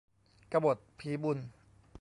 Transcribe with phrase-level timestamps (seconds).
[0.51, 1.37] กบฏผีบุญ